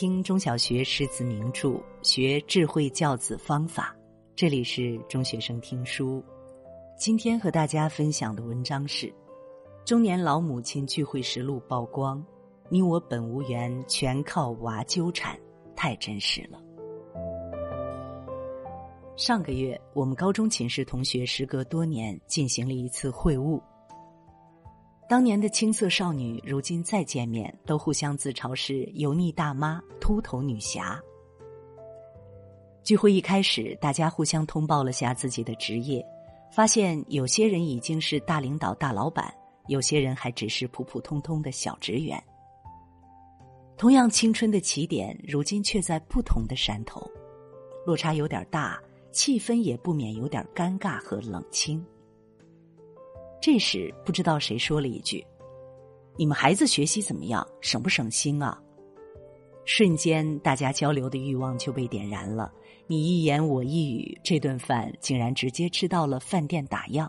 [0.00, 3.96] 听中小学诗词名著，学智慧教子方法。
[4.36, 6.24] 这里是中学生听书。
[6.96, 9.08] 今天和大家分享的文章是
[9.84, 12.24] 《中年老母亲聚会实录》曝光，
[12.68, 15.36] 你我本无缘，全靠娃纠缠，
[15.74, 16.62] 太真实了。
[19.16, 23.60] 上个月，我们高中寝室同学时隔多年进行了一次会晤。
[25.08, 31.00] 当年的青涩少女，如今再见面，都互相自嘲是油腻大妈、秃头女侠。
[32.82, 36.04] 聚会一开始，大家互相通报了下自己的职业，
[36.52, 39.32] 发现有些人已经是大领导、大老板，
[39.68, 42.22] 有些人还只是普普通通的小职员。
[43.78, 47.10] 同样青春的起点，如今却在不同的山头，
[47.86, 48.78] 落差有点大，
[49.10, 51.82] 气氛也不免有点尴尬和冷清。
[53.40, 55.24] 这时，不知道谁说了一句
[56.16, 57.46] ：“你们孩子学习怎么样？
[57.60, 58.60] 省不省心啊？”
[59.64, 62.50] 瞬间，大家交流的欲望就被点燃了。
[62.86, 67.06] 你一言我一语，这顿饭竟然直接吃到了饭店打烊。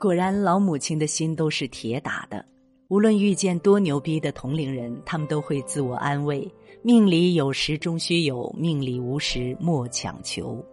[0.00, 2.44] 果然，老母亲的心都是铁打的。
[2.88, 6.50] 无论遇见多牛逼的同龄人，他们都会自我安慰
[6.82, 10.64] ：“命里有时终须有，命里无时莫强求。”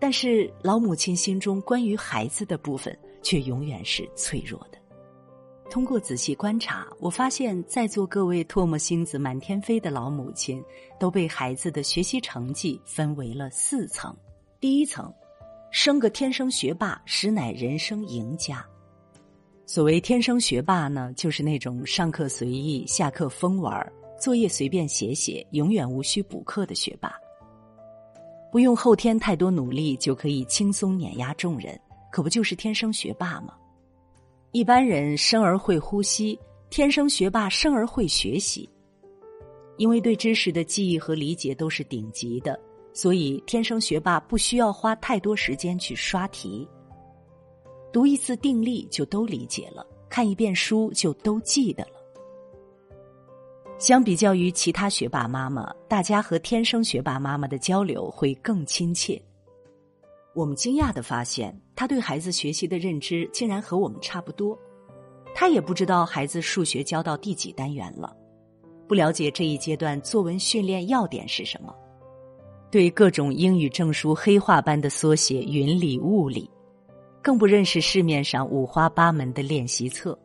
[0.00, 2.96] 但是，老母亲心中关于孩子的部分。
[3.26, 4.78] 却永远是脆弱的。
[5.68, 10.62] 通过仔细观察，我发现在座各位唾沫星子满天飞的老母亲，
[10.96, 14.16] 都被孩子的学习成绩分为了四层。
[14.60, 15.12] 第一层，
[15.72, 18.64] 生个天生学霸，实乃人生赢家。
[19.66, 27.12] 所谓天生学霸呢，就是那种上课随意、下课疯玩、作业随便写写、永远无需补课的学霸。
[28.52, 31.76] 不用后天太多努力，就可以轻松碾压众人。
[32.16, 33.52] 可不就是天生学霸吗？
[34.52, 38.66] 一般人生而会呼吸，天生学霸生而会学习。
[39.76, 42.58] 因为对知识的记忆和理解都是顶级的，
[42.94, 46.66] 所以天生学霸不需要花太多时间去刷题，
[47.92, 53.76] 读一次定力就都理解了，看一遍书就都记得了。
[53.78, 59.20] 相比较于其他学霸妈妈，大家和天生学霸妈妈的交流会更亲切。
[60.36, 64.56] 我们惊讶的发现，他对孩子学习的认知竟然和我们差不多。
[65.34, 68.14] 他也不知道孩子数学教到第几单元了，
[68.86, 71.74] 不了解这一阶段作文训练要点是什么，
[72.70, 76.50] 对各种英语证书黑话般的缩写云里雾里，
[77.22, 80.18] 更不认识市面上五花八门的练习册。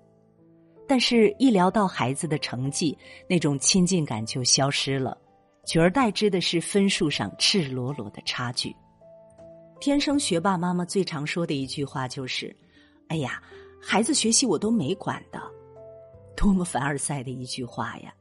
[0.89, 2.97] 但是，一聊到孩子的成绩，
[3.29, 5.17] 那种亲近感就消失了，
[5.66, 8.75] 取而代之的是分数上赤裸裸的差距。
[9.81, 12.56] 天生学霸妈妈最常说的一句话就是
[13.09, 13.42] ：“哎呀，
[13.81, 15.42] 孩子学习我都没管的，
[16.38, 18.14] 多么凡尔赛的一句话呀！”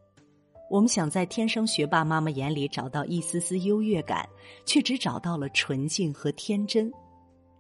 [0.70, 4.26] 我们想在天生学霸妈妈眼里找到一丝丝优越感，
[4.64, 6.90] 却只找到了纯净和天真。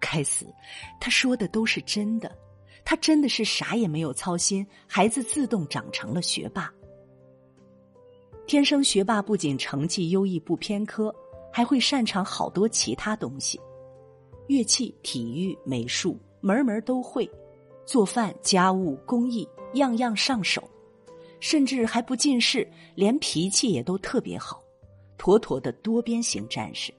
[0.00, 0.46] 该死，
[0.98, 2.34] 他说的都是真的，
[2.86, 6.72] 他真的是啥也没有操心，孩子自动长成了学霸。
[8.46, 11.14] 天生学霸不仅成绩优异不偏科，
[11.52, 13.60] 还会擅长好多其他东西。
[14.50, 17.24] 乐器、体育、美术，门门都会；
[17.86, 20.68] 做饭、家务、工艺，样样上手，
[21.38, 24.60] 甚至还不近视，连脾气也都特别好，
[25.16, 26.92] 妥妥的多边形战士。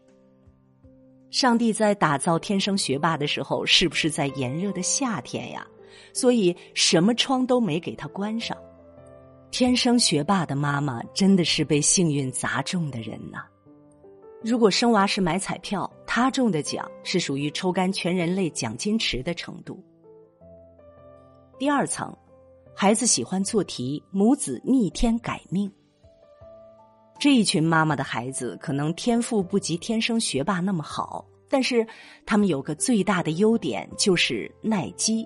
[1.30, 5.68] 上帝在打造天生学霸的时候，是不是在炎热的夏天呀？
[6.14, 8.58] 所以什么窗都没给他关上。
[9.52, 13.44] 天生学霸的妈妈，真的是被幸运砸中的人呐。
[14.44, 19.80] 如果生娃是买彩票，他中的奖是属于抽干全人类奖金池的程度。
[21.60, 22.12] 第二层，
[22.76, 25.72] 孩子喜欢做题，母子逆天改命。
[27.20, 31.86] 这一群妈妈的孩子可能天赋不及天生学霸那么好，但是
[32.26, 35.24] 他们有个最大的优点就是耐积。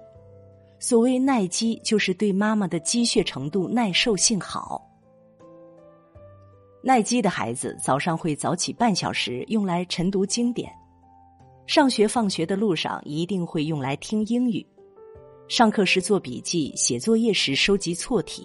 [0.78, 4.86] 所谓耐积，就是对妈妈的积血程度耐受性好。
[6.88, 10.70] 耐积的孩子早上会早起半小时，用来晨读经典；
[11.66, 14.64] 上学放学的路上一定会用来听英语；
[15.48, 18.44] 上课时做笔记，写作业时收集错题；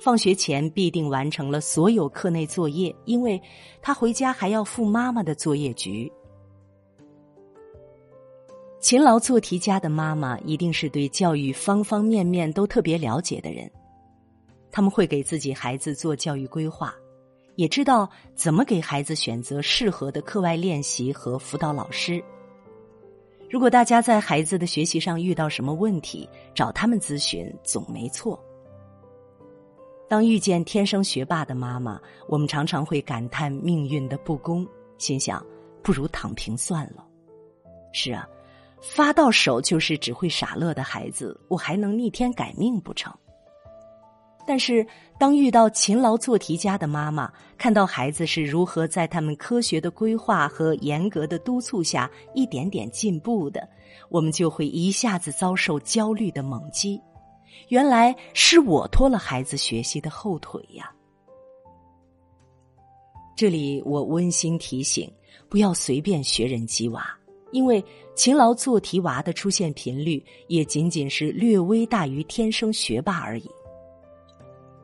[0.00, 3.38] 放学前必定完成了所有课内作业，因为
[3.82, 6.10] 他回家还要赴妈妈的作业局。
[8.80, 13.70] 勤劳做题家的妈妈一定是对教育方方面面都特别了解的人，
[14.70, 16.94] 他们会给自己孩子做教育规划。
[17.56, 22.22] 也知道怎么给孩子选择适合的课外练习和辅导老师。
[23.50, 28.42] 如果大家在孩子的学习上遇到什么问题，找他们咨询总没错。
[30.08, 34.66] 当遇见天生学霸的妈妈，我们常常会感叹命运的不公，
[34.98, 35.44] 心想
[35.82, 37.06] 不如躺平算了。
[37.92, 38.28] 是啊，
[38.82, 43.12] 发到手就是只会傻乐的孩子，我还能逆天改命不成？
[44.46, 44.86] 但是，
[45.18, 53.66] 当遇到勤劳做题家的妈妈，看到孩子是如何在他们科学的规划和严格的督促下一点点进步的，
[54.10, 57.00] 我们就会一下子遭受焦虑的猛击。
[57.68, 60.92] 原来是我拖了孩子学习的后腿呀！
[63.34, 65.10] 这里我温馨提醒：
[65.48, 67.06] 不要随便学人鸡娃，
[67.50, 67.82] 因为
[68.14, 73.50] 勤劳做题娃的出现频率也仅仅是略微大于天生学霸而已。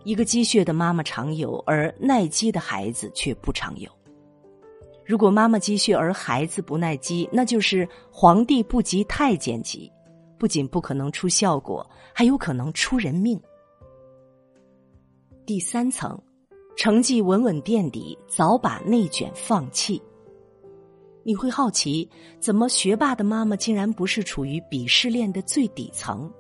[0.05, 3.91] 一个积血的妈妈常有，而耐积的孩子却不常有。
[5.05, 9.91] 如果妈妈积血而孩子不耐积，那就是皇帝不急太监急，
[10.39, 13.41] 不仅不可能出效果，还有可能出人命。
[15.45, 16.17] 第三层，
[16.77, 20.01] 成绩稳稳垫底，早把内卷放弃。
[21.25, 22.09] 你会好奇，
[22.39, 26.33] 怎么学霸的妈妈竟然不是处于鄙视链的最底层？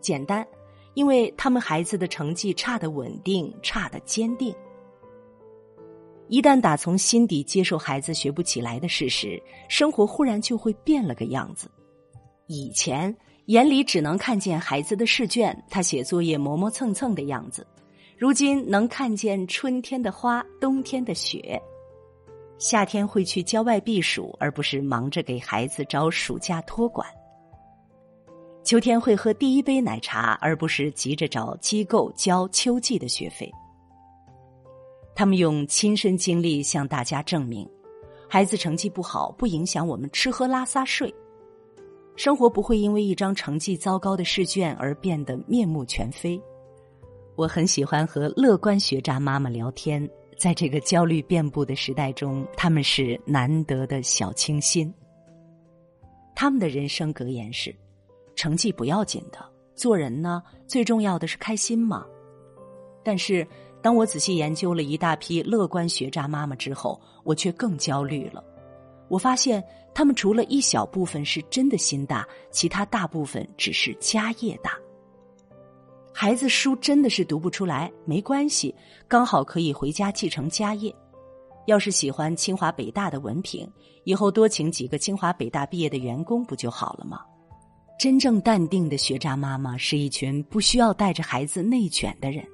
[0.00, 0.46] 简单。
[0.94, 4.54] 因为他们孩子的成绩差的稳定，差的坚定。
[6.28, 11.70] 一旦打从心底接受孩子学不起来的事实，生活忽然就会变了个样子。
[12.46, 13.14] 以前
[13.46, 17.66] 眼里只能看见孩子的试卷，他写作业磨磨蹭蹭的样子，
[18.16, 21.60] 如今能看见春天的花，冬天的雪。
[22.56, 27.06] 夏天会去郊外避暑，而不是忙着给孩子找暑假托管。
[28.64, 33.52] 秋天会喝第一杯奶茶，而不是急着找机构交秋季的学费。
[35.14, 37.68] 他们用亲身经历向大家证明，
[38.26, 41.14] 孩子成绩不好不影响我们吃喝拉撒睡，
[42.16, 46.40] 生活不会因为一张成绩糟糕的试卷而变得面目全非。
[47.36, 50.08] 我很喜欢和乐观学渣妈妈聊天，
[50.38, 54.90] 在这个焦虑遍布的时代中，他们是难得的小清新。
[56.34, 57.74] 他们的人生格言是。
[58.34, 59.38] 成绩不要紧的，
[59.74, 62.04] 做人呢最重要的是开心嘛。
[63.02, 63.46] 但是
[63.82, 68.42] 当我仔细研究了一大批乐观学渣妈妈之后，我却更焦虑了。
[69.08, 69.62] 我发现
[69.94, 74.78] 他们除了一小部分是真的心大，其他大部分只是家业大。
[76.12, 78.74] 孩子书真的是读不出来，没关系，
[79.06, 80.94] 刚好可以回家继承家业。
[81.66, 83.70] 要是喜欢清华北大的文凭，
[84.04, 87.20] 以后多请几个清华北大毕业的员工不就好了吗？
[87.98, 92.44] 真正淡定的学渣妈妈是一群不需要带着孩子内卷的人，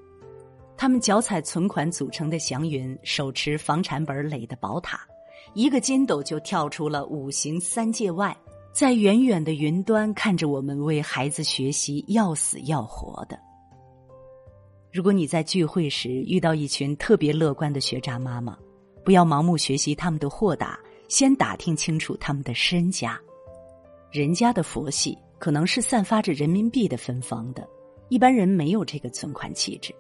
[0.77, 5.01] 他们脚踩存款组成的祥云，手持房产本垒的宝塔，
[5.55, 8.37] 一个筋斗就跳出了五行三界外，
[8.73, 13.37] 在远远的云端看着我们为孩子学习要死要活的。
[14.93, 18.57] 如果你在聚会时遇到一群特别乐观的学渣妈妈，
[19.05, 20.79] 不要盲目学习他们的豁达，
[21.09, 23.19] 先打听清楚他们的身家，
[24.13, 25.19] 人家的佛系。
[25.41, 27.67] 可能是散发着人民币的芬芳的，
[28.11, 29.93] 一般人没有这个存款气质。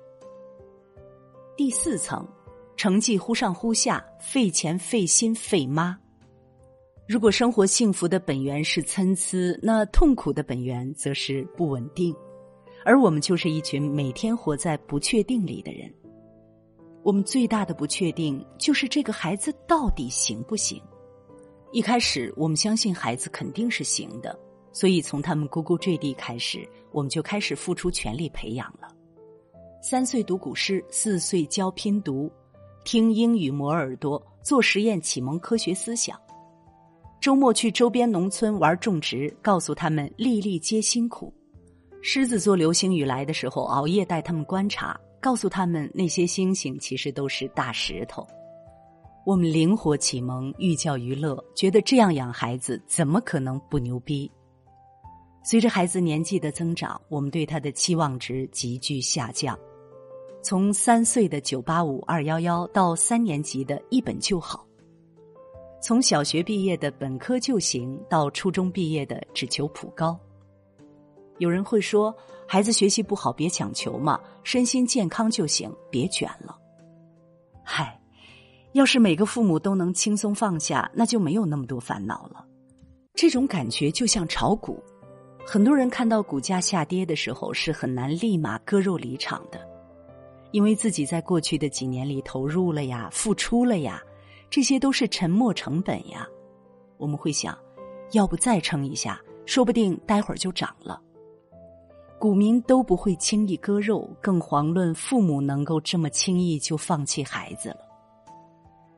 [1.56, 2.28] 第四层，
[2.76, 5.98] 成绩忽上忽下，费钱费心费妈。
[7.08, 12.14] 如果生活幸福的本源是参差，那痛苦的本源则是不稳定，
[12.84, 15.92] 而我们就是一群每天活在不确定里的人。
[17.02, 20.80] 我们最大的不确定就是这个孩子到底行不行。
[21.72, 24.38] 一开始，我们相信孩子肯定是行的。
[24.72, 28.88] 所以，从他们咕咕坠地开始，我们就开始付出全力培养了。
[29.82, 32.30] 三岁读古诗，四岁教拼读，
[32.84, 36.18] 听英语磨耳朵，做实验启蒙科学思想。
[37.20, 41.32] 周末去周边农村玩种植，告诉他们粒粒皆辛苦。
[42.02, 48.26] 狮子座流星雨来的时候，熬夜带他们观察，告诉他们那些星星其实都是大石头。
[49.26, 54.30] 我们灵活启蒙，寓教于乐，觉得这样养孩子怎么可能不牛逼？
[55.42, 59.58] 随着孩子年纪的增长，我们对他的期望值急剧下降，
[60.42, 64.66] 从三岁的九八五二幺幺到三年级的一本就好，
[65.80, 70.18] 从小学毕业的本科就行到初中毕业的只求普高。
[71.38, 72.14] 有人会说，
[72.46, 76.54] 孩子学习不好别强求嘛，身心健康就行，别卷了。
[77.64, 77.98] 嗨，
[78.72, 82.44] 要是每个父母都能轻松放下，那就没有那么多烦恼了。
[83.14, 84.82] 这种感觉就像炒股。
[85.46, 89.60] 很多人看到股价下跌的时候是很难立马割肉离场的，
[90.52, 94.00] 因为自己在过去的几年里投入了呀、付出了呀，
[94.48, 96.26] 这些都是沉没成本呀。
[96.98, 97.58] 我们会想，
[98.12, 101.00] 要不再撑一下，说不定待会儿就涨了。
[102.18, 107.78] 股民都不会轻易割肉，更遑论父母能够这么轻易就放弃孩子了。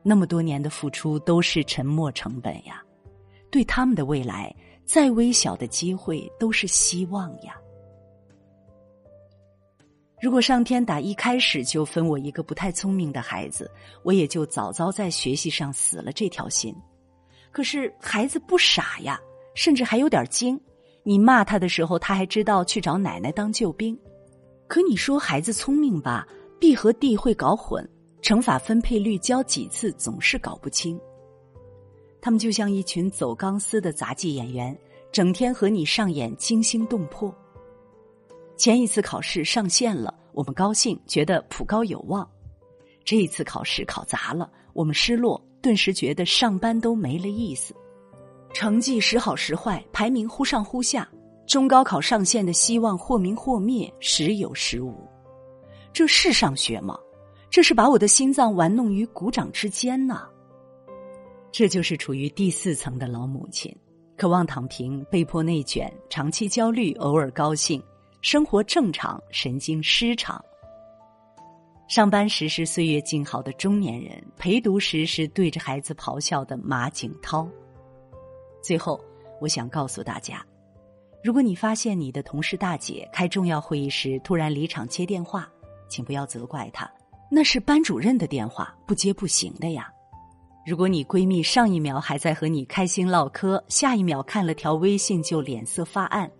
[0.03, 2.83] 那么多年的付出都是沉没成本呀，
[3.49, 4.53] 对他们的未来，
[4.85, 7.55] 再微小的机会都是希望呀。
[10.21, 13.69] 如果上天打一开始就分我一个不太聪明的孩子，
[14.03, 16.73] 我也就早早在学习上死了这条心。
[17.51, 19.19] 可是孩子不傻呀，
[19.53, 20.59] 甚至还有点精。
[21.03, 23.97] 你骂他的时候，他还知道去找奶奶当救兵。
[24.67, 26.25] 可你说孩子聪明吧
[26.59, 27.85] ，B 和 D 会搞混，
[28.21, 30.97] 乘法分配率教几次总是搞不清。
[32.23, 34.73] 他们就像一群走钢丝的杂技演员，
[35.11, 37.35] 整天和你上演惊心动魄。
[38.55, 42.25] 前一次考试上线了，我们高兴，觉得普高有望；
[43.03, 47.75] 这一次考试考砸了，我们失落，顿时觉得上班都没了意思。
[48.53, 51.05] 成绩时好时坏，排名忽上忽下，
[51.45, 54.95] 中高考上线的希望或明或灭，时有时无。
[55.91, 56.97] 这是上学吗？
[57.49, 60.29] 这是把我的心脏玩弄于股掌之间呢。
[61.53, 63.71] 这就是处于第四层的老母亲，
[64.17, 67.79] 渴望躺平，被迫内卷，长期焦虑，偶尔高兴，
[68.23, 70.43] 生活正常，神经失常。
[71.87, 77.47] 上班时是岁月静好的中年人，陪读时是对着孩子咆哮的马景涛。
[78.63, 78.99] 最后，
[79.39, 80.43] 我想告诉大家：
[81.23, 85.47] 如果你发现你的同事大姐开重要会议时突然离场接电话，
[85.87, 86.91] 请不要责怪她，
[87.29, 89.92] 那是班主任的电话，不接不行的呀。
[90.65, 96.31] 如果你闺蜜上一秒还在和你开心唠嗑，下一秒看了条微信就脸色发暗，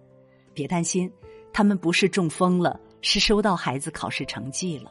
[0.54, 1.12] 别担心，
[1.52, 4.90] 他们不是中风了，是收到孩子考试成绩了。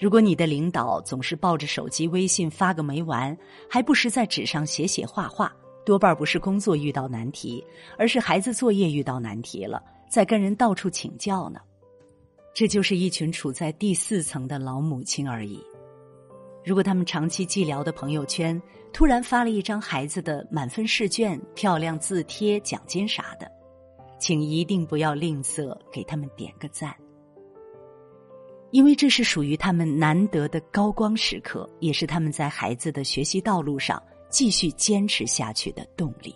[0.00, 3.36] 如果你的领导总是抱着手机微信发个没完，
[3.68, 5.54] 还不时在纸上写写画画。
[5.84, 7.62] 多半不是工作遇到难题，
[7.96, 11.60] 而是孩子作业遇到难题了，在跟人到处请教呢。
[12.54, 15.62] 这就是一群处在第四层的老母亲而已。
[16.66, 18.60] 如果他们长期寂寥的朋友圈
[18.92, 23.48] 突然发了一张孩子的满分试卷、漂亮字帖、奖金啥的，
[24.18, 26.92] 请一定不要吝啬给他们点个赞，
[28.72, 34.02] 因为这是属于他们难得的高光时刻，也是他们在孩子的学习道路上。
[34.28, 36.34] 继续坚持下去的动力。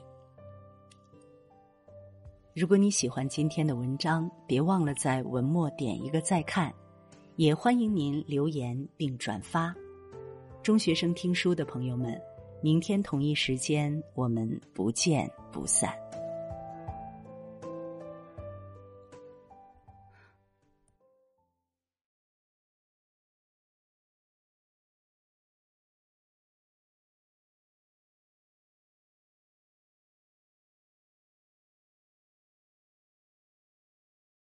[2.55, 6.73] 如果你喜欢今天的文章，别忘了在文末点一个再看，
[7.35, 9.75] 也欢迎您留言并转发。
[10.63, 12.21] 中学生听书的朋友们，
[12.63, 15.91] 明天同一时间我们不见不散。